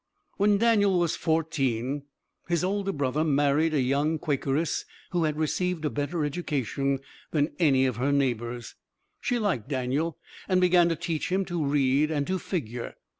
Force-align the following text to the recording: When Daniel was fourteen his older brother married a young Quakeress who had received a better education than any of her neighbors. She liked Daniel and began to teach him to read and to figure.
When 0.37 0.57
Daniel 0.57 0.97
was 0.97 1.15
fourteen 1.15 2.05
his 2.47 2.63
older 2.63 2.91
brother 2.91 3.23
married 3.23 3.75
a 3.75 3.81
young 3.81 4.17
Quakeress 4.17 4.83
who 5.11 5.25
had 5.25 5.37
received 5.37 5.85
a 5.85 5.91
better 5.91 6.25
education 6.25 7.01
than 7.29 7.53
any 7.59 7.85
of 7.85 7.97
her 7.97 8.11
neighbors. 8.11 8.73
She 9.19 9.37
liked 9.37 9.69
Daniel 9.69 10.17
and 10.49 10.59
began 10.59 10.89
to 10.89 10.95
teach 10.95 11.31
him 11.31 11.45
to 11.45 11.63
read 11.63 12.09
and 12.09 12.25
to 12.25 12.39
figure. 12.39 12.95